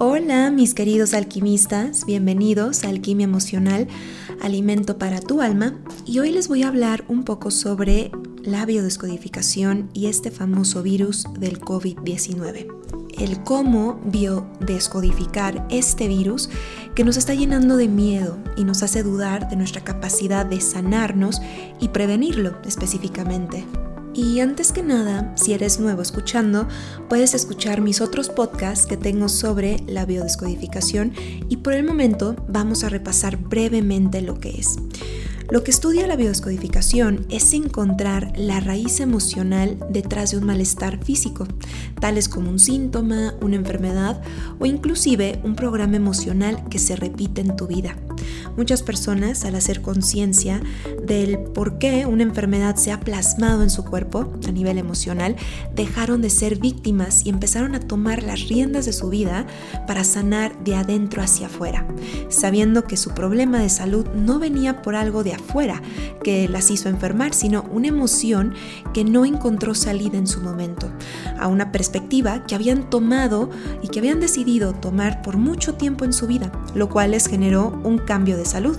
Hola 0.00 0.52
mis 0.52 0.74
queridos 0.74 1.12
alquimistas, 1.12 2.06
bienvenidos 2.06 2.84
a 2.84 2.88
Alquimia 2.88 3.24
Emocional, 3.24 3.88
Alimento 4.40 4.96
para 4.96 5.20
tu 5.20 5.42
alma 5.42 5.74
y 6.06 6.20
hoy 6.20 6.30
les 6.30 6.46
voy 6.46 6.62
a 6.62 6.68
hablar 6.68 7.04
un 7.08 7.24
poco 7.24 7.50
sobre 7.50 8.12
la 8.44 8.64
biodescodificación 8.64 9.90
y 9.94 10.06
este 10.06 10.30
famoso 10.30 10.84
virus 10.84 11.24
del 11.40 11.60
COVID-19. 11.60 12.68
El 13.18 13.42
cómo 13.42 14.00
biodescodificar 14.04 15.66
este 15.68 16.06
virus 16.06 16.48
que 16.94 17.02
nos 17.02 17.16
está 17.16 17.34
llenando 17.34 17.76
de 17.76 17.88
miedo 17.88 18.38
y 18.56 18.62
nos 18.62 18.84
hace 18.84 19.02
dudar 19.02 19.48
de 19.50 19.56
nuestra 19.56 19.82
capacidad 19.82 20.46
de 20.46 20.60
sanarnos 20.60 21.42
y 21.80 21.88
prevenirlo 21.88 22.56
específicamente. 22.64 23.64
Y 24.18 24.40
antes 24.40 24.72
que 24.72 24.82
nada, 24.82 25.32
si 25.36 25.52
eres 25.52 25.78
nuevo 25.78 26.02
escuchando, 26.02 26.66
puedes 27.08 27.34
escuchar 27.34 27.80
mis 27.80 28.00
otros 28.00 28.30
podcasts 28.30 28.84
que 28.84 28.96
tengo 28.96 29.28
sobre 29.28 29.76
la 29.86 30.06
biodescodificación 30.06 31.12
y 31.48 31.58
por 31.58 31.72
el 31.72 31.84
momento 31.84 32.34
vamos 32.48 32.82
a 32.82 32.88
repasar 32.88 33.36
brevemente 33.36 34.20
lo 34.20 34.40
que 34.40 34.58
es. 34.58 34.74
Lo 35.50 35.64
que 35.64 35.70
estudia 35.70 36.06
la 36.06 36.16
biodescodificación 36.16 37.24
es 37.30 37.54
encontrar 37.54 38.34
la 38.36 38.60
raíz 38.60 39.00
emocional 39.00 39.78
detrás 39.88 40.30
de 40.30 40.36
un 40.36 40.44
malestar 40.44 41.02
físico, 41.02 41.46
tales 42.00 42.28
como 42.28 42.50
un 42.50 42.58
síntoma, 42.58 43.34
una 43.40 43.56
enfermedad 43.56 44.20
o 44.58 44.66
inclusive 44.66 45.40
un 45.44 45.56
programa 45.56 45.96
emocional 45.96 46.68
que 46.68 46.78
se 46.78 46.96
repite 46.96 47.40
en 47.40 47.56
tu 47.56 47.66
vida. 47.66 47.96
Muchas 48.58 48.82
personas, 48.82 49.46
al 49.46 49.54
hacer 49.54 49.80
conciencia 49.80 50.60
del 51.02 51.38
por 51.38 51.78
qué 51.78 52.04
una 52.04 52.24
enfermedad 52.24 52.76
se 52.76 52.92
ha 52.92 53.00
plasmado 53.00 53.62
en 53.62 53.70
su 53.70 53.84
cuerpo 53.84 54.30
a 54.46 54.50
nivel 54.50 54.76
emocional, 54.76 55.36
dejaron 55.74 56.20
de 56.20 56.28
ser 56.28 56.58
víctimas 56.58 57.24
y 57.24 57.30
empezaron 57.30 57.74
a 57.74 57.80
tomar 57.80 58.22
las 58.22 58.48
riendas 58.48 58.84
de 58.84 58.92
su 58.92 59.08
vida 59.08 59.46
para 59.86 60.04
sanar 60.04 60.62
de 60.62 60.74
adentro 60.74 61.22
hacia 61.22 61.46
afuera, 61.46 61.86
sabiendo 62.28 62.84
que 62.84 62.98
su 62.98 63.10
problema 63.10 63.60
de 63.60 63.70
salud 63.70 64.06
no 64.14 64.38
venía 64.38 64.82
por 64.82 64.94
algo 64.94 65.24
de 65.24 65.37
fuera 65.38 65.82
que 66.22 66.48
las 66.48 66.70
hizo 66.70 66.88
enfermar, 66.88 67.34
sino 67.34 67.64
una 67.70 67.88
emoción 67.88 68.54
que 68.92 69.04
no 69.04 69.24
encontró 69.24 69.74
salida 69.74 70.18
en 70.18 70.26
su 70.26 70.40
momento, 70.40 70.90
a 71.38 71.48
una 71.48 71.72
perspectiva 71.72 72.44
que 72.44 72.54
habían 72.54 72.90
tomado 72.90 73.50
y 73.82 73.88
que 73.88 73.98
habían 73.98 74.20
decidido 74.20 74.72
tomar 74.74 75.22
por 75.22 75.36
mucho 75.36 75.74
tiempo 75.74 76.04
en 76.04 76.12
su 76.12 76.26
vida, 76.26 76.52
lo 76.74 76.88
cual 76.88 77.12
les 77.12 77.26
generó 77.26 77.80
un 77.84 77.98
cambio 77.98 78.36
de 78.36 78.44
salud 78.44 78.76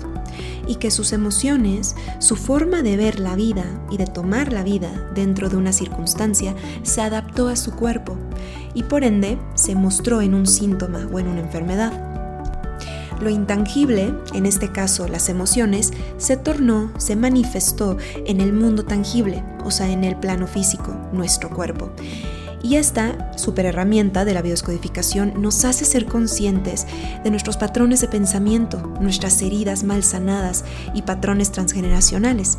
y 0.66 0.76
que 0.76 0.90
sus 0.90 1.12
emociones, 1.12 1.96
su 2.18 2.36
forma 2.36 2.82
de 2.82 2.96
ver 2.96 3.18
la 3.18 3.34
vida 3.34 3.64
y 3.90 3.96
de 3.96 4.06
tomar 4.06 4.52
la 4.52 4.62
vida 4.62 5.10
dentro 5.14 5.48
de 5.48 5.56
una 5.56 5.72
circunstancia 5.72 6.54
se 6.82 7.00
adaptó 7.00 7.48
a 7.48 7.56
su 7.56 7.72
cuerpo 7.72 8.16
y 8.74 8.84
por 8.84 9.04
ende 9.04 9.38
se 9.54 9.74
mostró 9.74 10.22
en 10.22 10.34
un 10.34 10.46
síntoma 10.46 11.08
o 11.12 11.18
en 11.18 11.28
una 11.28 11.40
enfermedad. 11.40 12.09
Lo 13.20 13.28
intangible, 13.28 14.14
en 14.32 14.46
este 14.46 14.72
caso 14.72 15.06
las 15.06 15.28
emociones, 15.28 15.92
se 16.16 16.36
tornó, 16.36 16.90
se 16.98 17.16
manifestó 17.16 17.98
en 18.26 18.40
el 18.40 18.52
mundo 18.52 18.84
tangible, 18.84 19.44
o 19.64 19.70
sea, 19.70 19.90
en 19.90 20.04
el 20.04 20.16
plano 20.16 20.46
físico, 20.46 20.96
nuestro 21.12 21.50
cuerpo. 21.50 21.92
Y 22.62 22.76
esta 22.76 23.32
super 23.38 23.64
herramienta 23.64 24.24
de 24.24 24.34
la 24.34 24.42
bioscodificación 24.42 25.40
nos 25.40 25.64
hace 25.64 25.84
ser 25.84 26.06
conscientes 26.06 26.86
de 27.24 27.30
nuestros 27.30 27.56
patrones 27.56 28.02
de 28.02 28.08
pensamiento, 28.08 28.78
nuestras 29.00 29.40
heridas 29.40 29.82
mal 29.82 30.04
sanadas 30.04 30.64
y 30.94 31.02
patrones 31.02 31.52
transgeneracionales. 31.52 32.58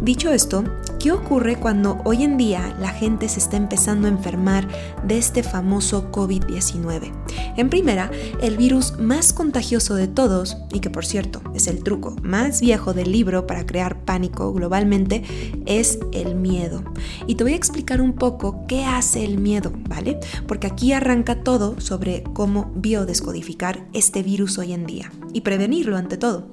Dicho 0.00 0.32
esto, 0.32 0.64
¿qué 1.00 1.12
ocurre 1.12 1.56
cuando 1.56 2.00
hoy 2.04 2.22
en 2.22 2.36
día 2.36 2.74
la 2.78 2.90
gente 2.90 3.28
se 3.28 3.40
está 3.40 3.56
empezando 3.56 4.06
a 4.06 4.10
enfermar 4.10 4.68
de 5.04 5.18
este 5.18 5.42
famoso 5.42 6.10
COVID-19? 6.12 7.12
En 7.56 7.68
primera, 7.70 8.10
el 8.40 8.56
virus 8.56 8.98
más 8.98 9.32
contagioso 9.32 9.94
de 9.94 10.08
todos, 10.08 10.56
y 10.72 10.80
que 10.80 10.90
por 10.90 11.04
cierto 11.04 11.42
es 11.54 11.66
el 11.66 11.82
truco 11.82 12.16
más 12.22 12.60
viejo 12.60 12.94
del 12.94 13.12
libro 13.12 13.46
para 13.46 13.66
crear 13.66 14.04
pánico 14.04 14.52
globalmente, 14.52 15.22
es 15.66 15.98
el 16.12 16.34
miedo. 16.34 16.82
Y 17.26 17.34
te 17.34 17.44
voy 17.44 17.52
a 17.52 17.56
explicar 17.56 18.00
un 18.00 18.14
poco 18.14 18.66
qué 18.66 18.84
hace 18.84 19.24
el 19.24 19.38
miedo, 19.38 19.72
¿vale? 19.88 20.18
Porque 20.46 20.66
aquí 20.66 20.92
arranca 20.92 21.42
todo 21.42 21.80
sobre 21.80 22.22
cómo 22.34 22.70
biodescodificar 22.74 23.86
este 23.92 24.22
virus 24.22 24.58
hoy 24.58 24.72
en 24.72 24.86
día 24.86 25.12
y 25.32 25.42
prevenirlo 25.42 25.96
ante 25.96 26.16
todo. 26.16 26.50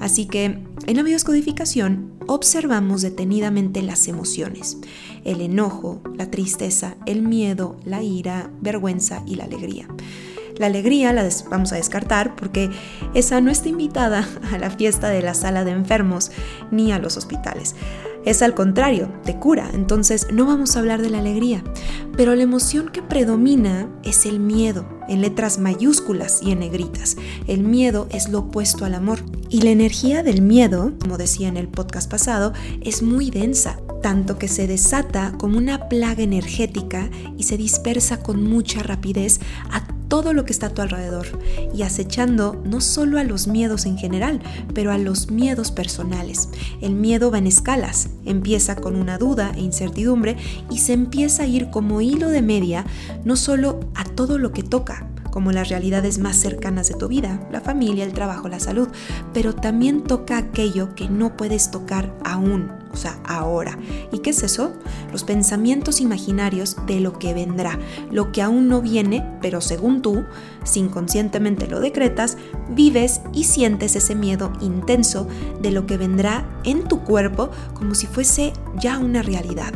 Así 0.00 0.26
que 0.26 0.44
en 0.44 0.96
la 0.96 1.02
biodescodificación 1.02 2.14
observamos 2.26 3.02
detenidamente 3.02 3.82
las 3.82 4.08
emociones, 4.08 4.78
el 5.24 5.40
enojo, 5.42 6.02
la 6.16 6.30
tristeza, 6.30 6.96
el 7.06 7.22
miedo, 7.22 7.76
la 7.84 8.02
ira, 8.02 8.50
vergüenza 8.60 9.22
y 9.26 9.36
la 9.36 9.44
alegría. 9.44 9.86
La 10.56 10.66
alegría 10.66 11.12
la 11.12 11.26
vamos 11.48 11.72
a 11.72 11.76
descartar 11.76 12.36
porque 12.36 12.70
esa 13.14 13.40
no 13.40 13.50
está 13.50 13.68
invitada 13.68 14.28
a 14.52 14.58
la 14.58 14.70
fiesta 14.70 15.08
de 15.08 15.22
la 15.22 15.34
sala 15.34 15.64
de 15.64 15.72
enfermos 15.72 16.30
ni 16.70 16.92
a 16.92 16.98
los 16.98 17.16
hospitales. 17.16 17.76
Es 18.24 18.42
al 18.42 18.54
contrario, 18.54 19.10
te 19.24 19.36
cura, 19.36 19.70
entonces 19.72 20.26
no 20.30 20.44
vamos 20.44 20.76
a 20.76 20.80
hablar 20.80 21.00
de 21.00 21.08
la 21.08 21.20
alegría. 21.20 21.64
Pero 22.14 22.34
la 22.34 22.42
emoción 22.42 22.90
que 22.90 23.00
predomina 23.00 23.88
es 24.04 24.26
el 24.26 24.40
miedo, 24.40 24.86
en 25.08 25.22
letras 25.22 25.58
mayúsculas 25.58 26.42
y 26.42 26.52
en 26.52 26.58
negritas. 26.58 27.16
El 27.46 27.62
miedo 27.62 28.06
es 28.10 28.28
lo 28.28 28.40
opuesto 28.40 28.84
al 28.84 28.94
amor. 28.94 29.20
Y 29.52 29.62
la 29.62 29.70
energía 29.70 30.22
del 30.22 30.42
miedo, 30.42 30.92
como 31.00 31.18
decía 31.18 31.48
en 31.48 31.56
el 31.56 31.66
podcast 31.66 32.08
pasado, 32.08 32.52
es 32.82 33.02
muy 33.02 33.30
densa, 33.30 33.80
tanto 34.00 34.38
que 34.38 34.46
se 34.46 34.68
desata 34.68 35.32
como 35.38 35.58
una 35.58 35.88
plaga 35.88 36.22
energética 36.22 37.10
y 37.36 37.42
se 37.42 37.56
dispersa 37.56 38.22
con 38.22 38.44
mucha 38.44 38.84
rapidez 38.84 39.40
a 39.72 39.84
todo 40.06 40.32
lo 40.34 40.44
que 40.44 40.52
está 40.52 40.66
a 40.66 40.70
tu 40.70 40.82
alrededor 40.82 41.26
y 41.74 41.82
acechando 41.82 42.60
no 42.64 42.80
solo 42.80 43.18
a 43.18 43.24
los 43.24 43.48
miedos 43.48 43.86
en 43.86 43.98
general, 43.98 44.40
pero 44.72 44.92
a 44.92 44.98
los 44.98 45.32
miedos 45.32 45.72
personales. 45.72 46.48
El 46.80 46.94
miedo 46.94 47.32
va 47.32 47.38
en 47.38 47.46
escalas, 47.46 48.10
empieza 48.24 48.76
con 48.76 48.94
una 48.94 49.18
duda 49.18 49.52
e 49.56 49.60
incertidumbre 49.60 50.36
y 50.70 50.78
se 50.78 50.92
empieza 50.92 51.42
a 51.42 51.46
ir 51.46 51.70
como 51.70 52.00
hilo 52.00 52.28
de 52.28 52.42
media 52.42 52.84
no 53.24 53.34
solo 53.34 53.80
a 53.94 54.04
todo 54.04 54.38
lo 54.38 54.52
que 54.52 54.62
toca, 54.62 55.09
como 55.30 55.52
las 55.52 55.68
realidades 55.68 56.18
más 56.18 56.36
cercanas 56.36 56.88
de 56.88 56.94
tu 56.94 57.08
vida, 57.08 57.40
la 57.50 57.60
familia, 57.60 58.04
el 58.04 58.12
trabajo, 58.12 58.48
la 58.48 58.60
salud, 58.60 58.88
pero 59.32 59.54
también 59.54 60.02
toca 60.02 60.38
aquello 60.38 60.94
que 60.94 61.08
no 61.08 61.36
puedes 61.36 61.70
tocar 61.70 62.14
aún, 62.24 62.70
o 62.92 62.96
sea, 62.96 63.18
ahora. 63.24 63.78
¿Y 64.12 64.18
qué 64.18 64.30
es 64.30 64.42
eso? 64.42 64.72
Los 65.12 65.24
pensamientos 65.24 66.00
imaginarios 66.00 66.76
de 66.86 67.00
lo 67.00 67.18
que 67.18 67.34
vendrá, 67.34 67.78
lo 68.10 68.32
que 68.32 68.42
aún 68.42 68.68
no 68.68 68.80
viene, 68.82 69.24
pero 69.40 69.60
según 69.60 70.02
tú, 70.02 70.24
si 70.64 70.80
inconscientemente 70.80 71.66
lo 71.66 71.80
decretas, 71.80 72.36
vives 72.70 73.20
y 73.32 73.44
sientes 73.44 73.96
ese 73.96 74.14
miedo 74.14 74.52
intenso 74.60 75.26
de 75.60 75.70
lo 75.70 75.86
que 75.86 75.96
vendrá 75.96 76.48
en 76.64 76.84
tu 76.84 77.00
cuerpo 77.00 77.50
como 77.74 77.94
si 77.94 78.06
fuese 78.06 78.52
ya 78.80 78.98
una 78.98 79.22
realidad. 79.22 79.72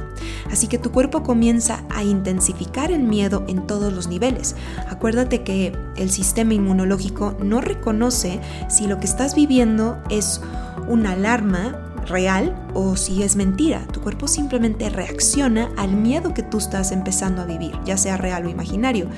Así 0.50 0.66
que 0.66 0.78
tu 0.78 0.90
cuerpo 0.90 1.22
comienza 1.22 1.84
a 1.90 2.02
intensificar 2.02 2.90
el 2.90 3.02
miedo 3.02 3.44
en 3.48 3.66
todos 3.66 3.92
los 3.92 4.08
niveles. 4.08 4.56
Acuérdate 4.88 5.42
que 5.42 5.72
el 5.96 6.10
sistema 6.10 6.54
inmunológico 6.54 7.36
no 7.42 7.60
reconoce 7.60 8.40
si 8.68 8.86
lo 8.86 9.00
que 9.00 9.06
estás 9.06 9.34
viviendo 9.34 9.98
es 10.10 10.40
una 10.88 11.12
alarma 11.12 11.93
real 12.06 12.54
o 12.74 12.96
si 12.96 13.22
es 13.22 13.36
mentira. 13.36 13.86
Tu 13.92 14.00
cuerpo 14.00 14.28
simplemente 14.28 14.88
reacciona 14.90 15.70
al 15.76 15.92
miedo 15.92 16.34
que 16.34 16.42
tú 16.42 16.58
estás 16.58 16.92
empezando 16.92 17.42
a 17.42 17.46
vivir, 17.46 17.78
ya 17.84 17.96
sea 17.96 18.16
real 18.16 18.46
o 18.46 18.48
imaginario. 18.48 19.08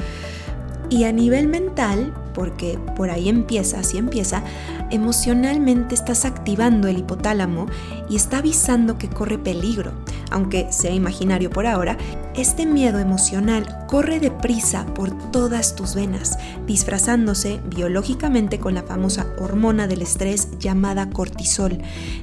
Y 0.88 1.04
a 1.04 1.12
nivel 1.12 1.48
mental, 1.48 2.14
porque 2.32 2.78
por 2.96 3.10
ahí 3.10 3.28
empieza, 3.28 3.80
así 3.80 3.98
empieza, 3.98 4.42
emocionalmente 4.90 5.94
estás 5.94 6.24
activando 6.24 6.86
el 6.86 6.98
hipotálamo 6.98 7.66
y 8.08 8.16
está 8.16 8.38
avisando 8.38 8.96
que 8.96 9.08
corre 9.08 9.38
peligro 9.38 9.92
aunque 10.30 10.72
sea 10.72 10.92
imaginario 10.92 11.50
por 11.50 11.66
ahora, 11.66 11.96
este 12.34 12.66
miedo 12.66 12.98
emocional 12.98 13.86
corre 13.86 14.20
deprisa 14.20 14.86
por 14.94 15.10
todas 15.30 15.74
tus 15.74 15.94
venas, 15.94 16.38
disfrazándose 16.66 17.60
biológicamente 17.66 18.58
con 18.58 18.74
la 18.74 18.82
famosa 18.82 19.26
hormona 19.38 19.86
del 19.86 20.02
estrés 20.02 20.48
llamada 20.58 21.08
cortisol, 21.10 21.78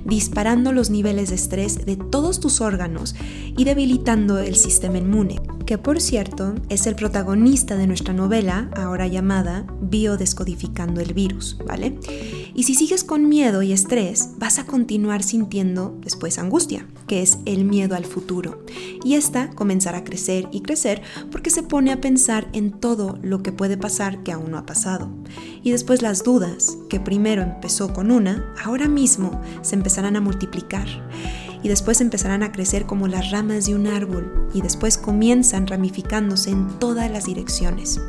disparando 0.06 0.72
los 0.72 0.89
niveles 0.89 1.30
de 1.30 1.36
estrés 1.36 1.86
de 1.86 1.95
todos 1.95 2.39
tus 2.39 2.62
órganos 2.62 3.16
y 3.57 3.63
debilitando 3.63 4.38
el 4.39 4.56
sistema 4.56 4.98
inmune, 4.98 5.42
que 5.66 5.78
por 5.78 6.00
cierto 6.01 6.56
es 6.69 6.86
el 6.88 6.95
protagonista 6.95 7.75
de 7.75 7.88
nuestra 7.88 8.13
novela, 8.13 8.69
ahora 8.75 9.07
llamada 9.07 9.66
Biodescodificando 9.81 11.01
el 11.01 11.13
virus, 11.13 11.57
¿vale? 11.66 11.98
Y 12.56 12.64
si 12.64 12.76
sigues 12.76 13.04
con 13.04 13.30
miedo 13.30 13.64
y 13.64 13.72
estrés, 13.72 14.30
vas 14.38 14.60
a 14.60 14.66
continuar 14.66 15.24
sintiendo 15.24 15.98
después 16.02 16.38
angustia, 16.38 16.88
que 17.08 17.22
es 17.22 17.40
el 17.46 17.66
miedo 17.66 17.96
al 17.96 18.06
futuro. 18.06 18.64
Y 19.04 19.16
esta 19.16 19.50
comenzará 19.50 20.00
a 20.00 20.04
crecer 20.04 20.48
y 20.52 20.62
crecer 20.62 21.02
porque 21.32 21.50
se 21.50 21.64
pone 21.64 21.92
a 21.92 22.00
pensar 22.00 22.48
en 22.54 22.72
todo 22.72 23.18
lo 23.24 23.42
que 23.42 23.52
puede 23.52 23.78
pasar 23.78 24.22
que 24.24 24.32
aún 24.32 24.52
no 24.52 24.58
ha 24.58 24.66
pasado. 24.66 25.10
Y 25.64 25.72
después 25.72 26.02
las 26.02 26.24
dudas, 26.24 26.78
que 26.90 27.00
primero 27.00 27.42
empezó 27.42 27.92
con 27.92 28.12
una, 28.12 28.54
ahora 28.64 28.88
mismo 28.88 29.42
se 29.64 29.76
empezarán 29.76 30.16
a 30.16 30.22
multiplicar 30.22 30.88
y 31.63 31.69
después 31.69 32.01
empezarán 32.01 32.44
a 32.44 32.51
crecer 32.51 32.86
como 32.86 33.07
las 33.07 33.31
ramas 33.31 33.65
de 33.65 33.74
un 33.74 33.88
árbol 33.88 34.50
y 34.54 34.62
después 34.62 34.98
comienzan 34.98 35.65
ramificándose 35.65 36.51
en 36.51 36.68
todas 36.77 37.10
las 37.10 37.25
direcciones, 37.25 38.00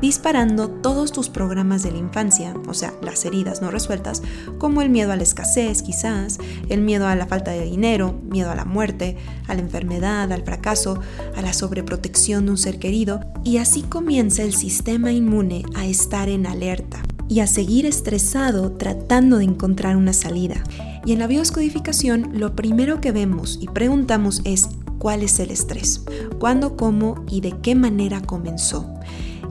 disparando 0.00 0.68
todos 0.68 1.12
tus 1.12 1.28
programas 1.28 1.82
de 1.82 1.90
la 1.90 1.98
infancia, 1.98 2.54
o 2.66 2.72
sea, 2.72 2.94
las 3.02 3.24
heridas 3.24 3.60
no 3.60 3.70
resueltas, 3.70 4.22
como 4.58 4.80
el 4.80 4.88
miedo 4.88 5.12
a 5.12 5.16
la 5.16 5.24
escasez 5.24 5.82
quizás, 5.82 6.38
el 6.68 6.80
miedo 6.80 7.06
a 7.06 7.16
la 7.16 7.26
falta 7.26 7.50
de 7.50 7.64
dinero, 7.64 8.18
miedo 8.30 8.50
a 8.50 8.54
la 8.54 8.64
muerte, 8.64 9.16
a 9.48 9.54
la 9.54 9.60
enfermedad, 9.60 10.32
al 10.32 10.44
fracaso, 10.44 11.00
a 11.36 11.42
la 11.42 11.52
sobreprotección 11.52 12.46
de 12.46 12.52
un 12.52 12.58
ser 12.58 12.78
querido, 12.78 13.20
y 13.44 13.58
así 13.58 13.82
comienza 13.82 14.42
el 14.42 14.54
sistema 14.54 15.12
inmune 15.12 15.64
a 15.74 15.84
estar 15.84 16.28
en 16.28 16.46
alerta 16.46 17.02
y 17.28 17.40
a 17.40 17.46
seguir 17.46 17.86
estresado 17.86 18.72
tratando 18.72 19.38
de 19.38 19.44
encontrar 19.44 19.96
una 19.96 20.12
salida. 20.12 20.62
Y 21.04 21.12
en 21.12 21.18
la 21.18 21.26
bioscodificación 21.26 22.30
lo 22.34 22.54
primero 22.54 23.00
que 23.00 23.12
vemos 23.12 23.58
y 23.60 23.68
preguntamos 23.68 24.42
es 24.44 24.68
cuál 24.98 25.22
es 25.22 25.38
el 25.40 25.50
estrés, 25.50 26.04
cuándo, 26.38 26.76
cómo 26.76 27.24
y 27.28 27.40
de 27.40 27.52
qué 27.62 27.74
manera 27.74 28.20
comenzó. 28.20 28.92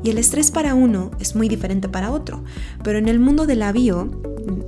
Y 0.03 0.11
el 0.11 0.17
estrés 0.17 0.51
para 0.51 0.75
uno 0.75 1.11
es 1.19 1.35
muy 1.35 1.49
diferente 1.49 1.89
para 1.89 2.11
otro, 2.11 2.43
pero 2.83 2.99
en 2.99 3.07
el 3.07 3.19
mundo 3.19 3.45
de 3.45 3.55
la 3.55 3.71
bio 3.71 4.09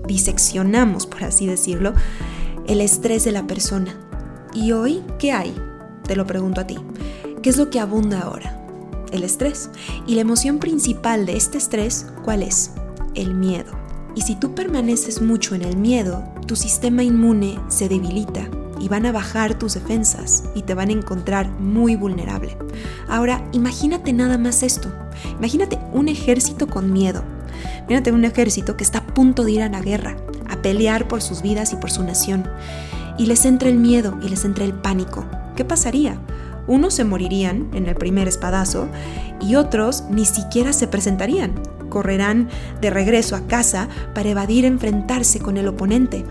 diseccionamos, 0.07 1.05
por 1.05 1.23
así 1.23 1.45
decirlo, 1.45 1.93
el 2.67 2.81
estrés 2.81 3.23
de 3.23 3.31
la 3.31 3.47
persona. 3.47 3.95
¿Y 4.53 4.73
hoy 4.73 5.01
qué 5.19 5.31
hay? 5.31 5.55
Te 6.03 6.15
lo 6.15 6.25
pregunto 6.25 6.61
a 6.61 6.67
ti. 6.67 6.77
¿Qué 7.41 7.49
es 7.49 7.57
lo 7.57 7.69
que 7.69 7.79
abunda 7.79 8.21
ahora? 8.21 8.57
El 9.11 9.23
estrés. 9.23 9.69
¿Y 10.05 10.15
la 10.15 10.21
emoción 10.21 10.59
principal 10.59 11.25
de 11.25 11.37
este 11.37 11.57
estrés 11.57 12.07
cuál 12.23 12.43
es? 12.43 12.71
el 13.15 13.33
miedo. 13.33 13.80
Y 14.15 14.21
si 14.21 14.35
tú 14.35 14.53
permaneces 14.53 15.21
mucho 15.21 15.55
en 15.55 15.61
el 15.61 15.77
miedo, 15.77 16.23
tu 16.45 16.55
sistema 16.55 17.03
inmune 17.03 17.57
se 17.69 17.87
debilita 17.87 18.49
y 18.79 18.89
van 18.89 19.05
a 19.05 19.11
bajar 19.11 19.57
tus 19.57 19.75
defensas 19.75 20.43
y 20.55 20.63
te 20.63 20.73
van 20.73 20.89
a 20.89 20.93
encontrar 20.93 21.49
muy 21.59 21.95
vulnerable. 21.95 22.57
Ahora, 23.07 23.47
imagínate 23.53 24.11
nada 24.11 24.37
más 24.37 24.63
esto. 24.63 24.91
Imagínate 25.37 25.79
un 25.93 26.09
ejército 26.09 26.67
con 26.67 26.91
miedo. 26.91 27.23
Imagínate 27.77 28.11
un 28.11 28.25
ejército 28.25 28.75
que 28.75 28.83
está 28.83 28.99
a 28.99 29.07
punto 29.07 29.43
de 29.43 29.51
ir 29.51 29.61
a 29.61 29.69
la 29.69 29.81
guerra, 29.81 30.17
a 30.49 30.61
pelear 30.61 31.07
por 31.07 31.21
sus 31.21 31.41
vidas 31.41 31.71
y 31.73 31.75
por 31.77 31.91
su 31.91 32.03
nación. 32.03 32.49
Y 33.17 33.27
les 33.27 33.45
entra 33.45 33.69
el 33.69 33.77
miedo 33.77 34.17
y 34.21 34.29
les 34.29 34.43
entra 34.45 34.65
el 34.65 34.73
pánico. 34.73 35.25
¿Qué 35.55 35.63
pasaría? 35.63 36.19
Unos 36.67 36.93
se 36.95 37.03
morirían 37.03 37.69
en 37.73 37.87
el 37.87 37.95
primer 37.95 38.27
espadazo 38.27 38.87
y 39.39 39.55
otros 39.55 40.03
ni 40.09 40.25
siquiera 40.25 40.73
se 40.73 40.87
presentarían 40.87 41.53
correrán 41.91 42.49
de 42.81 42.89
regreso 42.89 43.35
a 43.35 43.45
casa 43.45 43.87
para 44.15 44.29
evadir 44.29 44.65
enfrentarse 44.65 45.39
con 45.39 45.57
el 45.57 45.67
oponente. 45.67 46.25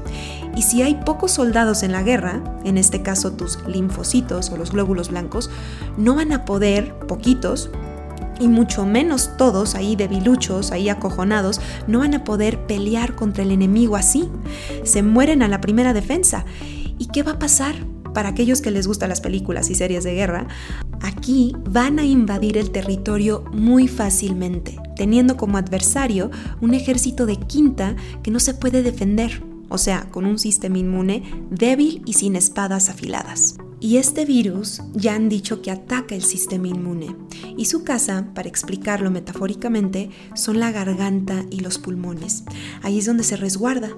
Y 0.56 0.62
si 0.62 0.82
hay 0.82 0.96
pocos 1.06 1.30
soldados 1.30 1.84
en 1.84 1.92
la 1.92 2.02
guerra, 2.02 2.42
en 2.64 2.76
este 2.76 3.02
caso 3.02 3.32
tus 3.32 3.64
linfocitos 3.68 4.50
o 4.50 4.56
los 4.56 4.72
glóbulos 4.72 5.10
blancos, 5.10 5.50
no 5.96 6.16
van 6.16 6.32
a 6.32 6.44
poder, 6.44 6.98
poquitos, 7.06 7.70
y 8.40 8.48
mucho 8.48 8.86
menos 8.86 9.36
todos 9.36 9.74
ahí 9.74 9.94
debiluchos, 9.94 10.72
ahí 10.72 10.88
acojonados, 10.88 11.60
no 11.86 12.00
van 12.00 12.14
a 12.14 12.24
poder 12.24 12.66
pelear 12.66 13.14
contra 13.14 13.44
el 13.44 13.52
enemigo 13.52 13.96
así. 13.96 14.28
Se 14.82 15.02
mueren 15.02 15.42
a 15.42 15.48
la 15.48 15.60
primera 15.60 15.92
defensa. 15.92 16.46
¿Y 16.98 17.06
qué 17.08 17.22
va 17.22 17.32
a 17.32 17.38
pasar? 17.38 17.74
Para 18.14 18.30
aquellos 18.30 18.60
que 18.60 18.72
les 18.72 18.88
gustan 18.88 19.10
las 19.10 19.20
películas 19.20 19.70
y 19.70 19.76
series 19.76 20.02
de 20.02 20.14
guerra, 20.14 20.48
aquí 21.00 21.54
van 21.70 22.00
a 22.00 22.04
invadir 22.04 22.58
el 22.58 22.70
territorio 22.70 23.44
muy 23.52 23.86
fácilmente 23.86 24.80
teniendo 25.00 25.38
como 25.38 25.56
adversario 25.56 26.30
un 26.60 26.74
ejército 26.74 27.24
de 27.24 27.36
quinta 27.36 27.96
que 28.22 28.30
no 28.30 28.38
se 28.38 28.52
puede 28.52 28.82
defender, 28.82 29.42
o 29.70 29.78
sea, 29.78 30.10
con 30.10 30.26
un 30.26 30.38
sistema 30.38 30.76
inmune 30.76 31.22
débil 31.50 32.02
y 32.04 32.12
sin 32.12 32.36
espadas 32.36 32.90
afiladas. 32.90 33.56
Y 33.80 33.96
este 33.96 34.26
virus 34.26 34.82
ya 34.92 35.14
han 35.14 35.30
dicho 35.30 35.62
que 35.62 35.70
ataca 35.70 36.14
el 36.14 36.22
sistema 36.22 36.68
inmune. 36.68 37.16
Y 37.56 37.64
su 37.64 37.82
casa, 37.82 38.26
para 38.34 38.50
explicarlo 38.50 39.10
metafóricamente, 39.10 40.10
son 40.34 40.60
la 40.60 40.70
garganta 40.70 41.46
y 41.48 41.60
los 41.60 41.78
pulmones. 41.78 42.44
Ahí 42.82 42.98
es 42.98 43.06
donde 43.06 43.24
se 43.24 43.38
resguarda. 43.38 43.88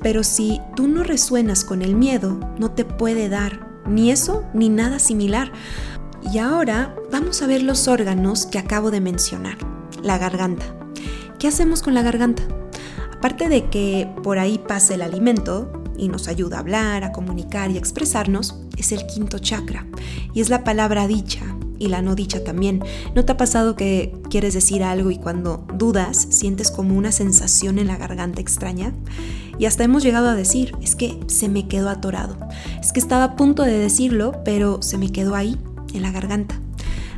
Pero 0.00 0.22
si 0.22 0.60
tú 0.76 0.86
no 0.86 1.02
resuenas 1.02 1.64
con 1.64 1.82
el 1.82 1.96
miedo, 1.96 2.38
no 2.60 2.70
te 2.70 2.84
puede 2.84 3.28
dar 3.28 3.82
ni 3.84 4.12
eso 4.12 4.44
ni 4.54 4.68
nada 4.68 5.00
similar. 5.00 5.50
Y 6.32 6.38
ahora 6.38 6.94
vamos 7.10 7.42
a 7.42 7.48
ver 7.48 7.64
los 7.64 7.88
órganos 7.88 8.46
que 8.46 8.60
acabo 8.60 8.92
de 8.92 9.00
mencionar 9.00 9.81
la 10.02 10.18
garganta. 10.18 10.64
¿Qué 11.38 11.48
hacemos 11.48 11.82
con 11.82 11.94
la 11.94 12.02
garganta? 12.02 12.42
Aparte 13.16 13.48
de 13.48 13.68
que 13.68 14.08
por 14.22 14.38
ahí 14.38 14.58
pasa 14.58 14.94
el 14.94 15.02
alimento 15.02 15.84
y 15.96 16.08
nos 16.08 16.28
ayuda 16.28 16.56
a 16.56 16.60
hablar, 16.60 17.04
a 17.04 17.12
comunicar 17.12 17.70
y 17.70 17.76
a 17.76 17.78
expresarnos, 17.78 18.56
es 18.76 18.92
el 18.92 19.06
quinto 19.06 19.38
chakra 19.38 19.86
y 20.34 20.40
es 20.40 20.50
la 20.50 20.64
palabra 20.64 21.06
dicha 21.06 21.42
y 21.78 21.88
la 21.88 22.00
no 22.00 22.14
dicha 22.14 22.44
también. 22.44 22.82
¿No 23.14 23.24
te 23.24 23.32
ha 23.32 23.36
pasado 23.36 23.74
que 23.76 24.14
quieres 24.30 24.54
decir 24.54 24.82
algo 24.84 25.10
y 25.10 25.18
cuando 25.18 25.66
dudas 25.74 26.28
sientes 26.30 26.70
como 26.70 26.96
una 26.96 27.10
sensación 27.10 27.78
en 27.78 27.88
la 27.88 27.96
garganta 27.96 28.40
extraña? 28.40 28.92
Y 29.58 29.66
hasta 29.66 29.84
hemos 29.84 30.02
llegado 30.02 30.28
a 30.28 30.34
decir, 30.34 30.74
es 30.80 30.94
que 30.94 31.18
se 31.26 31.48
me 31.48 31.68
quedó 31.68 31.88
atorado. 31.88 32.36
Es 32.80 32.92
que 32.92 33.00
estaba 33.00 33.24
a 33.24 33.36
punto 33.36 33.64
de 33.64 33.78
decirlo, 33.78 34.42
pero 34.44 34.80
se 34.80 34.96
me 34.96 35.10
quedó 35.10 35.34
ahí, 35.34 35.58
en 35.92 36.02
la 36.02 36.10
garganta. 36.10 36.58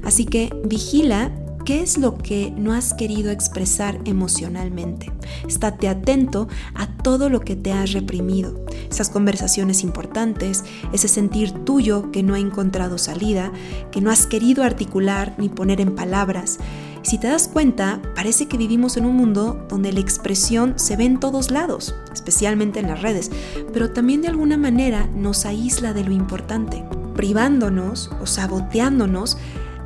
Así 0.02 0.24
que 0.24 0.50
vigila 0.64 1.30
¿Qué 1.64 1.80
es 1.80 1.96
lo 1.96 2.18
que 2.18 2.52
no 2.54 2.74
has 2.74 2.92
querido 2.92 3.30
expresar 3.30 3.98
emocionalmente? 4.04 5.10
Estate 5.48 5.88
atento 5.88 6.46
a 6.74 6.88
todo 6.98 7.30
lo 7.30 7.40
que 7.40 7.56
te 7.56 7.72
has 7.72 7.94
reprimido, 7.94 8.66
esas 8.90 9.08
conversaciones 9.08 9.82
importantes, 9.82 10.62
ese 10.92 11.08
sentir 11.08 11.52
tuyo 11.52 12.10
que 12.10 12.22
no 12.22 12.34
ha 12.34 12.38
encontrado 12.38 12.98
salida, 12.98 13.50
que 13.90 14.02
no 14.02 14.10
has 14.10 14.26
querido 14.26 14.62
articular 14.62 15.34
ni 15.38 15.48
poner 15.48 15.80
en 15.80 15.94
palabras. 15.94 16.58
Si 17.00 17.16
te 17.16 17.28
das 17.28 17.48
cuenta, 17.48 18.02
parece 18.14 18.46
que 18.46 18.58
vivimos 18.58 18.98
en 18.98 19.06
un 19.06 19.16
mundo 19.16 19.66
donde 19.66 19.90
la 19.90 20.00
expresión 20.00 20.74
se 20.76 20.96
ve 20.96 21.04
en 21.04 21.18
todos 21.18 21.50
lados, 21.50 21.94
especialmente 22.12 22.80
en 22.80 22.88
las 22.88 23.00
redes, 23.00 23.30
pero 23.72 23.90
también 23.90 24.20
de 24.20 24.28
alguna 24.28 24.58
manera 24.58 25.06
nos 25.14 25.46
aísla 25.46 25.94
de 25.94 26.04
lo 26.04 26.12
importante, 26.12 26.84
privándonos 27.14 28.10
o 28.20 28.26
saboteándonos 28.26 29.38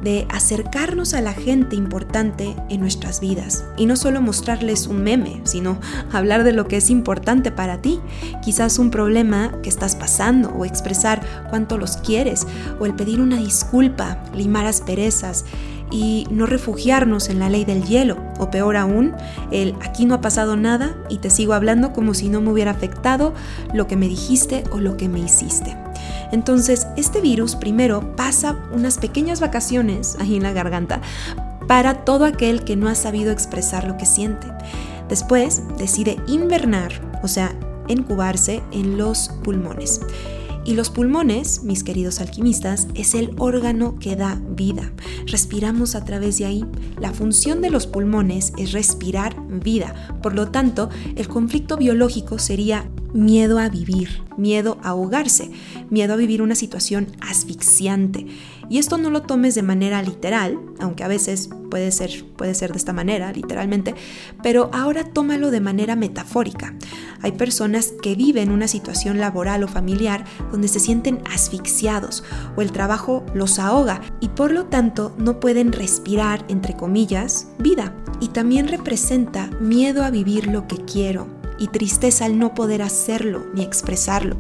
de 0.03 0.27
acercarnos 0.31 1.15
a 1.15 1.21
la 1.21 1.33
gente 1.33 1.77
importante 1.77 2.55
en 2.69 2.81
nuestras 2.81 3.21
vidas. 3.21 3.65
Y 3.77 3.87
no 3.87 3.97
solo 3.97 4.21
mostrarles 4.21 4.87
un 4.87 5.03
meme, 5.03 5.41
sino 5.45 5.79
hablar 6.13 6.45
de 6.45 6.53
lo 6.53 6.69
que 6.69 6.77
es 6.77 6.91
importante 6.91 7.51
para 7.51 7.81
ti, 7.81 8.01
quizás 8.43 8.79
un 8.79 8.91
problema 8.91 9.53
que 9.63 9.69
estás 9.69 9.97
pasando 9.97 10.51
o 10.51 10.65
expresar 10.65 11.21
cuánto 11.51 11.79
los 11.79 11.97
quieres 11.97 12.47
o 12.79 12.87
el 12.87 12.95
pedir 12.95 13.21
una 13.21 13.37
disculpa, 13.37 14.23
limar 14.35 14.67
asperezas 14.67 15.45
y 15.91 16.27
no 16.31 16.47
refugiarnos 16.47 17.31
en 17.31 17.39
la 17.39 17.49
ley 17.49 17.65
del 17.65 17.85
hielo, 17.85 18.19
o 18.39 18.51
peor 18.51 18.77
aún, 18.77 19.15
el 19.51 19.75
aquí 19.81 20.05
no 20.05 20.15
ha 20.15 20.21
pasado 20.21 20.57
nada 20.57 20.95
y 21.09 21.19
te 21.19 21.31
sigo 21.31 21.55
hablando 21.55 21.93
como 21.93 22.15
si 22.15 22.29
no 22.29 22.41
me 22.41 22.51
hubiera 22.51 22.71
afectado 22.71 23.35
lo 23.73 23.87
que 23.87 23.97
me 23.97 24.09
dijiste 24.09 24.65
o 24.71 24.79
lo 24.79 24.97
que 24.97 25.09
me 25.09 25.21
hiciste. 25.21 25.77
Entonces, 26.33 26.87
este 26.97 27.21
virus 27.21 27.57
primero 27.57 28.15
pasa 28.17 28.57
unas 28.73 28.99
pequeñas 28.99 29.41
vacaciones 29.41 30.17
ahí 30.21 30.37
en 30.37 30.43
la 30.43 30.53
garganta 30.53 31.01
para 31.67 32.05
todo 32.05 32.25
aquel 32.25 32.65
que 32.65 32.77
no 32.77 32.89
ha 32.89 32.95
sabido 32.95 33.31
expresar 33.31 33.87
lo 33.87 33.97
que 33.97 34.07
siente. 34.07 34.47
Después 35.09 35.63
decide 35.79 36.17
invernar, 36.27 36.93
o 37.23 37.29
sea, 37.29 37.55
incubarse 37.89 38.63
en 38.73 38.99
los 38.99 39.31
pulmones. 39.43 40.01
Y 40.65 40.75
los 40.75 40.91
pulmones, 40.91 41.63
mis 41.63 41.83
queridos 41.83 42.21
alquimistas, 42.21 42.89
es 42.95 43.15
el 43.15 43.35
órgano 43.39 43.99
que 43.99 44.17
da 44.17 44.39
vida. 44.51 44.93
Respiramos 45.27 45.95
a 45.95 46.05
través 46.05 46.37
de 46.37 46.45
ahí. 46.45 46.65
La 47.01 47.15
función 47.15 47.63
de 47.63 47.71
los 47.71 47.87
pulmones 47.87 48.53
es 48.59 48.73
respirar 48.73 49.35
vida. 49.49 50.19
Por 50.23 50.35
lo 50.35 50.51
tanto, 50.51 50.91
el 51.17 51.27
conflicto 51.27 51.79
biológico 51.79 52.39
sería 52.39 52.85
miedo 53.13 53.59
a 53.59 53.69
vivir, 53.69 54.23
miedo 54.37 54.79
a 54.83 54.91
ahogarse, 54.91 55.51
miedo 55.91 56.15
a 56.15 56.17
vivir 56.17 56.43
una 56.43 56.55
situación 56.55 57.09
asfixiante. 57.21 58.27
Y 58.71 58.79
esto 58.79 58.99
no 58.99 59.11
lo 59.11 59.23
tomes 59.23 59.55
de 59.55 59.63
manera 59.63 60.03
literal, 60.03 60.59
aunque 60.79 61.03
a 61.03 61.09
veces 61.09 61.49
puede 61.71 61.91
ser, 61.91 62.25
puede 62.37 62.55
ser 62.55 62.73
de 62.73 62.79
esta 62.79 62.93
manera, 62.93 63.33
literalmente, 63.33 63.95
pero 64.43 64.71
ahora 64.75 65.05
tómalo 65.05 65.51
de 65.51 65.61
manera 65.61 65.97
metafórica. 65.97 66.75
Hay 67.23 67.33
personas 67.33 67.95
que 68.03 68.15
viven 68.15 68.51
una 68.51 68.69
situación 68.69 69.19
laboral 69.19 69.65
o 69.65 69.69
familiar 69.69 70.25
donde 70.53 70.69
se 70.69 70.81
sienten 70.81 71.21
asfixiados 71.33 72.25
o 72.57 72.63
el 72.63 72.73
trabajo 72.73 73.25
los 73.35 73.59
ahoga 73.59 74.03
y 74.21 74.29
por 74.29 74.53
lo 74.53 74.67
tanto 74.67 75.15
no 75.19 75.41
pueden 75.41 75.73
respirar, 75.73 76.45
entre 76.49 76.77
comillas, 76.77 77.49
vida. 77.59 77.95
Y 78.21 78.29
también 78.29 78.69
representa 78.69 79.49
miedo 79.61 80.05
a 80.05 80.11
vivir 80.11 80.49
lo 80.49 80.67
que 80.67 80.77
quiero, 80.85 81.38
y 81.59 81.69
tristeza 81.69 82.25
al 82.25 82.39
no 82.39 82.55
poder 82.55 82.83
hacerlo 82.83 83.47
ni 83.55 83.63
expresarlo. 83.63 84.37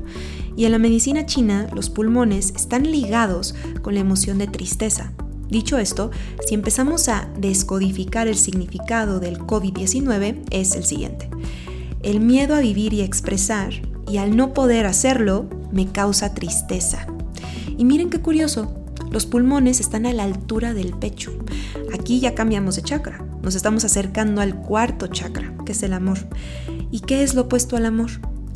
Y 0.56 0.64
en 0.64 0.72
la 0.72 0.78
medicina 0.78 1.26
china, 1.26 1.68
los 1.74 1.90
pulmones 1.90 2.52
están 2.56 2.90
ligados 2.90 3.54
con 3.82 3.94
la 3.94 4.00
emoción 4.00 4.38
de 4.38 4.48
tristeza. 4.48 5.12
Dicho 5.48 5.78
esto, 5.78 6.10
si 6.46 6.54
empezamos 6.54 7.08
a 7.08 7.28
descodificar 7.38 8.28
el 8.28 8.36
significado 8.36 9.18
del 9.20 9.38
COVID-19, 9.38 10.44
es 10.50 10.74
el 10.74 10.84
siguiente. 10.84 11.30
El 12.02 12.20
miedo 12.20 12.54
a 12.54 12.60
vivir 12.60 12.92
y 12.92 13.00
expresar, 13.00 13.72
y 14.08 14.18
al 14.18 14.36
no 14.36 14.52
poder 14.52 14.86
hacerlo, 14.86 15.48
me 15.72 15.86
causa 15.86 16.34
tristeza. 16.34 17.06
Y 17.76 17.84
miren 17.84 18.10
qué 18.10 18.20
curioso, 18.20 18.74
los 19.10 19.26
pulmones 19.26 19.80
están 19.80 20.06
a 20.06 20.12
la 20.12 20.24
altura 20.24 20.74
del 20.74 20.92
pecho. 20.92 21.32
Aquí 21.94 22.20
ya 22.20 22.34
cambiamos 22.34 22.76
de 22.76 22.82
chakra, 22.82 23.24
nos 23.42 23.54
estamos 23.54 23.84
acercando 23.84 24.40
al 24.40 24.54
cuarto 24.56 25.06
chakra, 25.06 25.54
que 25.64 25.72
es 25.72 25.82
el 25.82 25.94
amor. 25.94 26.18
¿Y 26.90 27.00
qué 27.00 27.22
es 27.22 27.34
lo 27.34 27.42
opuesto 27.42 27.76
al 27.76 27.86
amor? 27.86 28.10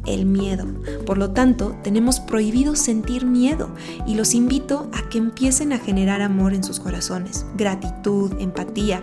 el 0.06 0.26
miedo. 0.26 0.66
Por 1.06 1.18
lo 1.18 1.30
tanto, 1.30 1.76
tenemos 1.82 2.20
prohibido 2.20 2.76
sentir 2.76 3.26
miedo 3.26 3.70
y 4.06 4.14
los 4.14 4.34
invito 4.34 4.90
a 4.92 5.08
que 5.08 5.18
empiecen 5.18 5.72
a 5.72 5.78
generar 5.78 6.22
amor 6.22 6.54
en 6.54 6.64
sus 6.64 6.80
corazones, 6.80 7.46
gratitud, 7.56 8.32
empatía 8.40 9.00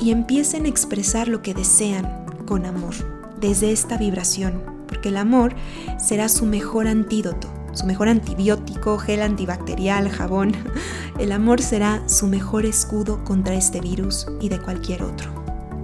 y 0.00 0.10
empiecen 0.10 0.64
a 0.64 0.68
expresar 0.68 1.28
lo 1.28 1.42
que 1.42 1.54
desean 1.54 2.26
con 2.46 2.66
amor, 2.66 2.94
desde 3.40 3.72
esta 3.72 3.98
vibración, 3.98 4.62
porque 4.86 5.08
el 5.08 5.16
amor 5.16 5.54
será 5.98 6.28
su 6.28 6.46
mejor 6.46 6.86
antídoto, 6.86 7.48
su 7.72 7.86
mejor 7.86 8.08
antibiótico, 8.08 8.98
gel 8.98 9.22
antibacterial, 9.22 10.08
jabón. 10.08 10.52
El 11.18 11.32
amor 11.32 11.60
será 11.60 12.08
su 12.08 12.26
mejor 12.26 12.64
escudo 12.64 13.24
contra 13.24 13.54
este 13.54 13.80
virus 13.80 14.26
y 14.40 14.48
de 14.48 14.60
cualquier 14.60 15.02
otro. 15.02 15.37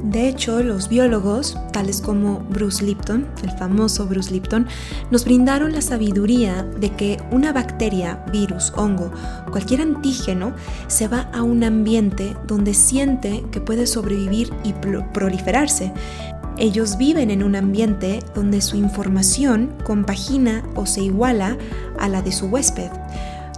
De 0.04 0.28
hecho, 0.28 0.62
los 0.62 0.90
biólogos, 0.90 1.56
tales 1.72 2.02
como 2.02 2.40
Bruce 2.50 2.84
Lipton, 2.84 3.26
el 3.42 3.50
famoso 3.52 4.06
Bruce 4.06 4.30
Lipton, 4.30 4.66
nos 5.10 5.24
brindaron 5.24 5.72
la 5.72 5.80
sabiduría 5.80 6.62
de 6.62 6.90
que 6.90 7.22
una 7.30 7.54
bacteria, 7.54 8.22
virus, 8.30 8.70
hongo, 8.76 9.10
cualquier 9.50 9.80
antígeno, 9.80 10.52
se 10.88 11.08
va 11.08 11.30
a 11.32 11.42
un 11.42 11.64
ambiente 11.64 12.36
donde 12.46 12.74
siente 12.74 13.46
que 13.50 13.62
puede 13.62 13.86
sobrevivir 13.86 14.52
y 14.62 14.74
proliferarse. 15.14 15.90
Ellos 16.58 16.98
viven 16.98 17.30
en 17.30 17.42
un 17.42 17.56
ambiente 17.56 18.22
donde 18.34 18.60
su 18.60 18.76
información 18.76 19.72
compagina 19.84 20.64
o 20.74 20.84
se 20.84 21.00
iguala 21.00 21.56
a 21.98 22.08
la 22.08 22.20
de 22.20 22.30
su 22.30 22.46
huésped. 22.48 22.90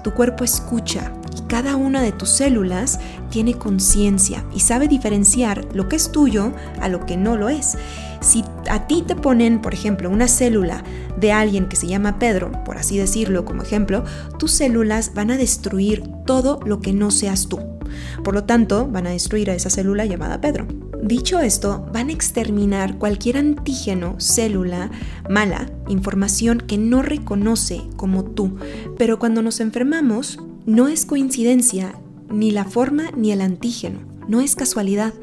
Tu 0.05 0.13
cuerpo 0.15 0.45
escucha, 0.45 1.13
cada 1.49 1.77
una 1.77 2.03
de 2.03 2.13
tus 2.13 2.31
células 2.31 2.99
tiene 3.29 3.55
conciencia 3.55 4.45
y 4.55 4.61
sabe 4.61 4.89
diferenciar 4.89 5.67
lo 5.75 5.89
que 5.89 5.97
es 5.97 6.13
tuyo 6.13 6.53
a 6.81 6.89
lo 6.89 7.07
que 7.07 7.17
no 7.17 7.37
lo 7.37 7.49
es. 7.49 7.77
Si 8.21 8.45
a 8.69 8.87
ti 8.87 9.03
te 9.07 9.15
ponen, 9.15 9.61
por 9.61 9.75
ejemplo, 9.75 10.11
una 10.11 10.29
célula 10.29 10.83
de 11.19 11.33
alguien 11.33 11.69
que 11.69 11.77
se 11.77 11.87
llama 11.87 12.19
Pedro, 12.19 12.53
por 12.65 12.79
así 12.79 12.97
decirlo 12.99 13.45
como 13.45 13.63
ejemplo, 13.63 14.05
tus 14.39 14.53
células 14.53 15.15
van 15.15 15.31
a 15.31 15.37
destruir 15.37 16.03
todo 16.25 16.61
lo 16.65 16.81
que 16.81 16.93
no 16.93 17.11
seas 17.11 17.49
tú. 17.49 17.61
Por 18.25 18.35
lo 18.35 18.45
tanto, 18.45 18.89
van 18.89 19.07
a 19.07 19.11
destruir 19.11 19.51
a 19.51 19.55
esa 19.55 19.71
célula 19.71 20.05
llamada 20.05 20.41
Pedro. 20.41 20.67
Dicho 21.03 21.39
esto, 21.41 21.87
van 21.93 22.09
a 22.09 22.13
exterminar 22.13 22.99
cualquier 22.99 23.37
antígeno, 23.37 24.17
célula 24.19 24.91
mala, 25.31 25.71
información 25.89 26.59
que 26.59 26.79
no 26.79 27.03
reconoce 27.03 27.83
como 27.97 28.25
tú. 28.25 28.57
Pero 28.99 29.19
cuando 29.19 29.43
nos 29.43 29.61
enfermamos, 29.61 30.41
no 30.65 30.89
es 30.89 31.07
coincidencia 31.07 31.95
ni 32.29 32.51
la 32.51 32.65
forma 32.65 33.11
ni 33.17 33.33
el 33.33 33.41
antígeno, 33.41 34.01
no 34.29 34.41
es 34.41 34.57
casualidad. 34.57 35.15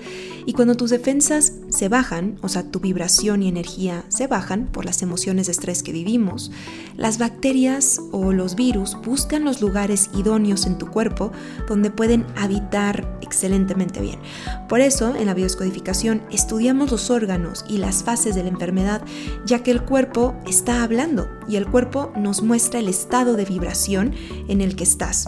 Y 0.45 0.53
cuando 0.53 0.75
tus 0.75 0.89
defensas 0.89 1.53
se 1.69 1.87
bajan, 1.87 2.37
o 2.41 2.49
sea, 2.49 2.63
tu 2.69 2.81
vibración 2.81 3.43
y 3.43 3.47
energía 3.47 4.03
se 4.09 4.27
bajan 4.27 4.67
por 4.67 4.83
las 4.83 5.01
emociones 5.01 5.45
de 5.45 5.53
estrés 5.53 5.83
que 5.83 5.93
vivimos, 5.93 6.51
las 6.97 7.17
bacterias 7.17 8.01
o 8.11 8.33
los 8.33 8.55
virus 8.55 8.97
buscan 9.05 9.45
los 9.45 9.61
lugares 9.61 10.09
idóneos 10.13 10.65
en 10.65 10.77
tu 10.77 10.87
cuerpo 10.87 11.31
donde 11.67 11.91
pueden 11.91 12.25
habitar 12.35 13.17
excelentemente 13.21 14.01
bien. 14.01 14.19
Por 14.67 14.81
eso, 14.81 15.15
en 15.15 15.27
la 15.27 15.33
bioscodificación 15.33 16.21
estudiamos 16.29 16.91
los 16.91 17.09
órganos 17.09 17.63
y 17.69 17.77
las 17.77 18.03
fases 18.03 18.35
de 18.35 18.43
la 18.43 18.49
enfermedad, 18.49 19.01
ya 19.45 19.63
que 19.63 19.71
el 19.71 19.83
cuerpo 19.83 20.35
está 20.45 20.83
hablando 20.83 21.29
y 21.47 21.55
el 21.55 21.67
cuerpo 21.67 22.11
nos 22.17 22.43
muestra 22.43 22.79
el 22.81 22.89
estado 22.89 23.35
de 23.35 23.45
vibración 23.45 24.13
en 24.49 24.59
el 24.59 24.75
que 24.75 24.83
estás 24.83 25.27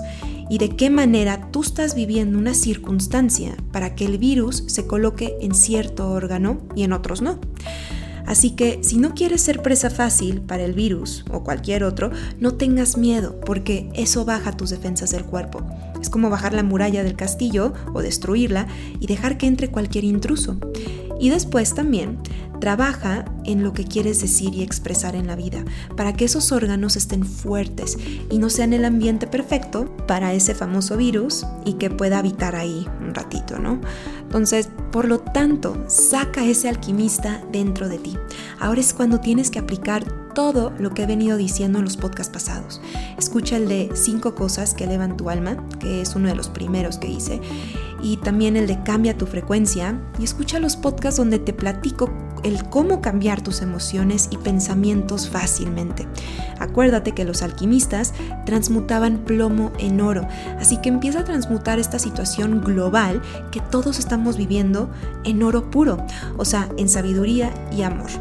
y 0.50 0.58
de 0.58 0.75
qué 0.75 0.90
manera 0.90 1.50
tú 1.52 1.62
estás 1.62 1.96
viviendo 1.96 2.38
una 2.38 2.54
circunstancia 2.54 3.56
para 3.72 3.96
que 3.96 4.06
el 4.06 4.18
virus 4.18 4.64
se 4.68 4.86
coloque 4.86 5.36
en 5.42 5.54
cierto 5.54 6.10
órgano 6.10 6.62
y 6.75 6.84
en 6.84 6.94
otros 6.94 7.22
no. 7.22 7.40
Así 8.25 8.52
que 8.52 8.80
si 8.84 8.98
no 8.98 9.14
quieres 9.14 9.42
ser 9.42 9.62
presa 9.62 9.90
fácil 9.90 10.42
para 10.42 10.64
el 10.64 10.74
virus 10.74 11.25
o 11.32 11.44
cualquier 11.44 11.84
otro, 11.84 12.12
no 12.40 12.56
tengas 12.56 12.98
miedo 12.98 13.40
porque 13.42 13.90
eso 13.94 14.25
baja 14.25 14.58
tus 14.58 14.72
defensas 14.72 15.12
del 15.12 15.25
cuerpo. 15.25 15.64
Es 16.02 16.10
como 16.10 16.30
bajar 16.30 16.54
la 16.54 16.64
muralla 16.64 17.04
del 17.04 17.16
castillo 17.16 17.74
o 17.94 18.02
destruirla 18.02 18.68
y 19.00 19.08
dejar 19.08 19.38
que 19.38 19.48
entre 19.48 19.70
cualquier 19.70 20.06
intruso. 20.06 20.58
Y 21.20 21.30
después 21.30 21.75
también 21.75 22.18
trabaja 22.60 23.26
en 23.44 23.64
lo 23.64 23.74
que 23.74 23.86
quieres 23.86 24.22
decir 24.22 24.54
y 24.54 24.64
expresar 24.64 25.16
en 25.16 25.28
la 25.28 25.36
vida, 25.36 25.64
para 25.96 26.14
que 26.14 26.26
esos 26.26 26.52
órganos 26.52 26.96
estén 26.96 27.24
fuertes 27.24 27.98
y 28.30 28.38
no 28.38 28.50
sean 28.50 28.74
el 28.74 28.86
ambiente 28.86 29.28
perfecto 29.28 29.96
para 30.08 30.34
ese 30.34 30.56
famoso 30.56 30.98
virus 30.98 31.46
y 31.66 31.74
que 31.74 31.90
pueda 31.90 32.20
habitar 32.20 32.56
ahí 32.56 32.88
un 33.02 33.14
ratito, 33.14 33.60
¿no? 33.60 33.80
Entonces, 34.22 34.70
por 34.92 35.08
lo 35.08 35.20
tanto, 35.20 35.84
saca 35.88 36.44
ese 36.44 36.70
alquimista 36.70 37.44
dentro 37.52 37.90
de 37.90 38.00
ti. 38.00 38.18
Ahora 38.60 38.82
es 38.82 38.94
cuando 38.94 39.20
tienes 39.20 39.52
que 39.52 39.60
aplicar 39.60 40.04
todo 40.34 40.74
lo 40.78 40.94
que 40.94 41.04
he 41.04 41.08
venido 41.08 41.38
diciendo 41.38 41.80
en 41.80 41.86
los 41.86 41.98
podcasts 41.98 42.34
pasados. 42.34 42.82
Escucha 43.18 43.58
el 43.58 43.70
de 43.70 43.90
cinco 43.94 44.36
cosas 44.36 44.74
que 44.74 44.84
elevan 44.84 45.18
tu 45.18 45.30
alma, 45.30 45.66
que 45.80 46.02
es 46.02 46.16
uno 46.16 46.28
de 46.28 46.36
los 46.36 46.50
primeros 46.50 46.98
que 46.98 47.08
hice, 47.08 47.40
y 48.02 48.18
también 48.18 48.58
el 48.58 48.68
de 48.68 48.84
cambia 48.84 49.18
tu 49.18 49.26
frecuencia, 49.26 50.00
y 50.20 50.26
escucha 50.26 50.60
los 50.60 50.76
podcasts 50.76 51.18
donde 51.18 51.40
te 51.40 51.54
platico 51.54 52.12
el 52.46 52.64
cómo 52.70 53.02
cambiar 53.02 53.42
tus 53.42 53.62
emociones 53.62 54.30
y 54.32 54.38
pensamientos 54.38 55.30
fácilmente. 55.30 56.08
Acuérdate 56.60 57.12
que 57.12 57.25
los 57.25 57.42
alquimistas 57.42 58.14
transmutaban 58.46 59.18
plomo 59.25 59.74
en 59.80 60.00
oro, 60.00 60.28
así 60.60 60.78
que 60.78 60.90
empieza 60.90 61.22
a 61.22 61.24
transmutar 61.25 61.80
esta 61.80 61.98
situación 61.98 62.62
global 62.62 63.22
que 63.52 63.60
todos 63.60 63.98
estamos 63.98 64.38
viviendo 64.38 64.92
en 65.24 65.42
oro 65.42 65.72
puro, 65.72 65.98
o 66.38 66.46
sea, 66.46 66.70
en 66.78 66.88
sabiduría 66.88 67.52
y 67.75 67.82
amor. 67.82 68.12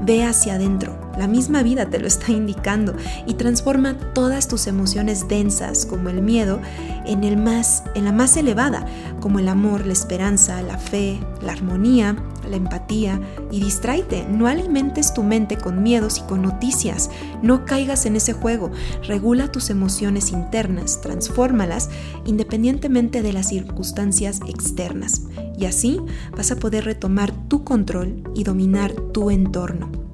Ve 0.00 0.24
hacia 0.24 0.54
adentro, 0.54 0.98
la 1.18 1.26
misma 1.26 1.62
vida 1.62 1.88
te 1.88 1.98
lo 1.98 2.06
está 2.06 2.32
indicando 2.32 2.94
y 3.26 3.34
transforma 3.34 3.96
todas 4.14 4.48
tus 4.48 4.66
emociones 4.66 5.28
densas 5.28 5.86
como 5.86 6.10
el 6.10 6.20
miedo 6.20 6.60
en 7.06 7.24
el 7.24 7.38
más 7.38 7.82
en 7.94 8.04
la 8.04 8.12
más 8.12 8.36
elevada, 8.36 8.84
como 9.20 9.38
el 9.38 9.48
amor, 9.48 9.86
la 9.86 9.94
esperanza, 9.94 10.60
la 10.62 10.76
fe, 10.76 11.18
la 11.40 11.52
armonía, 11.52 12.16
la 12.46 12.56
empatía 12.56 13.20
y 13.50 13.60
distráete, 13.60 14.26
no 14.28 14.46
alimentes 14.46 15.14
tu 15.14 15.22
mente 15.22 15.56
con 15.56 15.82
miedos 15.82 16.18
y 16.18 16.22
con 16.22 16.42
noticias, 16.42 17.10
no 17.42 17.64
caigas 17.64 18.06
en 18.06 18.16
ese 18.16 18.32
juego, 18.32 18.70
regula 19.06 19.50
tus 19.52 19.70
emociones 19.70 20.32
internas, 20.32 21.00
transfórmalas 21.00 21.90
independientemente 22.24 23.22
de 23.22 23.32
las 23.32 23.48
circunstancias 23.48 24.40
externas. 24.46 25.22
Y 25.58 25.64
así 25.64 26.00
vas 26.36 26.50
a 26.50 26.56
poder 26.56 26.84
retomar 26.84 27.32
tu 27.48 27.64
control 27.64 28.22
y 28.34 28.44
dominar 28.44 28.92
tu 29.12 29.30
entorno 29.30 30.05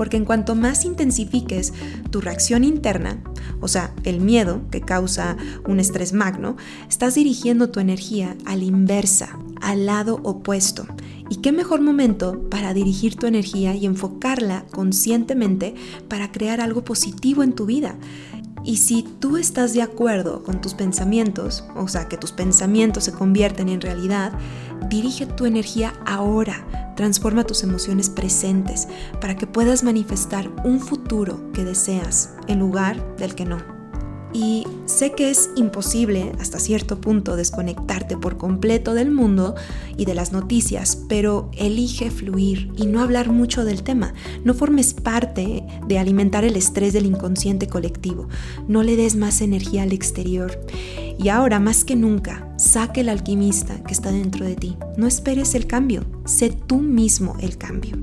porque 0.00 0.16
en 0.16 0.24
cuanto 0.24 0.54
más 0.54 0.86
intensifiques 0.86 1.74
tu 2.08 2.22
reacción 2.22 2.64
interna, 2.64 3.22
o 3.60 3.68
sea, 3.68 3.92
el 4.04 4.22
miedo 4.22 4.62
que 4.70 4.80
causa 4.80 5.36
un 5.68 5.78
estrés 5.78 6.14
magno, 6.14 6.56
estás 6.88 7.16
dirigiendo 7.16 7.68
tu 7.68 7.80
energía 7.80 8.34
a 8.46 8.56
la 8.56 8.64
inversa, 8.64 9.38
al 9.60 9.84
lado 9.84 10.18
opuesto. 10.22 10.86
¿Y 11.28 11.42
qué 11.42 11.52
mejor 11.52 11.82
momento 11.82 12.48
para 12.48 12.72
dirigir 12.72 13.16
tu 13.16 13.26
energía 13.26 13.74
y 13.74 13.84
enfocarla 13.84 14.64
conscientemente 14.70 15.74
para 16.08 16.32
crear 16.32 16.62
algo 16.62 16.82
positivo 16.82 17.42
en 17.42 17.52
tu 17.52 17.66
vida? 17.66 17.96
Y 18.64 18.78
si 18.78 19.02
tú 19.02 19.36
estás 19.36 19.74
de 19.74 19.82
acuerdo 19.82 20.42
con 20.44 20.62
tus 20.62 20.72
pensamientos, 20.72 21.64
o 21.76 21.88
sea, 21.88 22.08
que 22.08 22.16
tus 22.16 22.32
pensamientos 22.32 23.04
se 23.04 23.12
convierten 23.12 23.68
en 23.68 23.82
realidad, 23.82 24.32
dirige 24.88 25.26
tu 25.26 25.46
energía 25.46 25.92
ahora, 26.06 26.94
transforma 26.96 27.44
tus 27.44 27.62
emociones 27.62 28.10
presentes 28.10 28.88
para 29.20 29.36
que 29.36 29.46
puedas 29.46 29.84
manifestar 29.84 30.50
un 30.64 30.80
futuro 30.80 31.52
que 31.52 31.64
deseas 31.64 32.34
en 32.46 32.58
lugar 32.58 33.16
del 33.16 33.34
que 33.34 33.44
no. 33.44 33.80
Y 34.32 34.64
sé 34.84 35.12
que 35.12 35.30
es 35.30 35.50
imposible 35.56 36.32
hasta 36.40 36.60
cierto 36.60 37.00
punto 37.00 37.34
desconectarte 37.34 38.16
por 38.16 38.36
completo 38.36 38.94
del 38.94 39.10
mundo 39.10 39.56
y 39.96 40.04
de 40.04 40.14
las 40.14 40.30
noticias, 40.30 40.96
pero 41.08 41.50
elige 41.56 42.10
fluir 42.10 42.70
y 42.76 42.86
no 42.86 43.00
hablar 43.00 43.30
mucho 43.30 43.64
del 43.64 43.82
tema. 43.82 44.14
No 44.44 44.54
formes 44.54 44.94
parte 44.94 45.64
de 45.86 45.98
alimentar 45.98 46.44
el 46.44 46.56
estrés 46.56 46.92
del 46.92 47.06
inconsciente 47.06 47.66
colectivo. 47.66 48.28
No 48.68 48.84
le 48.84 48.94
des 48.94 49.16
más 49.16 49.40
energía 49.40 49.82
al 49.82 49.92
exterior. 49.92 50.60
Y 51.18 51.28
ahora, 51.28 51.58
más 51.58 51.84
que 51.84 51.96
nunca, 51.96 52.49
saque 52.60 53.00
el 53.00 53.08
alquimista 53.08 53.82
que 53.82 53.94
está 53.94 54.12
dentro 54.12 54.44
de 54.44 54.54
ti. 54.54 54.76
No 54.96 55.06
esperes 55.06 55.54
el 55.54 55.66
cambio, 55.66 56.04
sé 56.26 56.50
tú 56.50 56.78
mismo 56.78 57.36
el 57.40 57.56
cambio. 57.56 57.96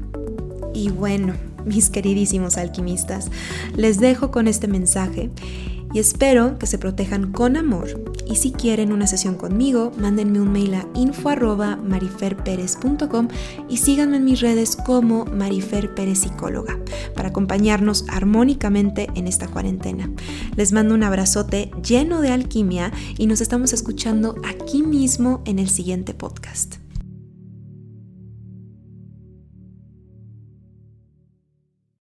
Y 0.73 0.89
bueno, 0.89 1.35
mis 1.65 1.89
queridísimos 1.89 2.57
alquimistas, 2.57 3.29
les 3.75 3.99
dejo 3.99 4.31
con 4.31 4.47
este 4.47 4.67
mensaje 4.67 5.29
y 5.93 5.99
espero 5.99 6.57
que 6.59 6.67
se 6.67 6.77
protejan 6.77 7.31
con 7.31 7.55
amor. 7.57 8.03
Y 8.29 8.35
si 8.35 8.51
quieren 8.51 8.91
una 8.91 9.07
sesión 9.07 9.35
conmigo, 9.35 9.93
mándenme 9.97 10.41
un 10.41 10.51
mail 10.51 10.73
a 10.75 10.85
info@mariferperez.com 10.93 13.29
y 13.69 13.77
síganme 13.77 14.17
en 14.17 14.25
mis 14.25 14.41
redes 14.41 14.75
como 14.75 15.23
Marifer 15.25 15.95
Pérez 15.95 16.19
Psicóloga 16.19 16.77
para 17.15 17.29
acompañarnos 17.29 18.03
armónicamente 18.09 19.07
en 19.15 19.27
esta 19.27 19.47
cuarentena. 19.47 20.11
Les 20.55 20.73
mando 20.73 20.93
un 20.93 21.01
abrazote 21.03 21.71
lleno 21.83 22.21
de 22.21 22.31
alquimia 22.31 22.91
y 23.17 23.25
nos 23.27 23.41
estamos 23.41 23.73
escuchando 23.73 24.35
aquí 24.43 24.83
mismo 24.83 25.41
en 25.45 25.59
el 25.59 25.69
siguiente 25.69 26.13
podcast. 26.13 26.75